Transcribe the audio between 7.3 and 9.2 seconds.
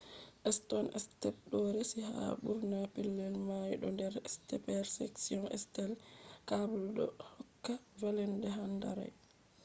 hokka vallende handrail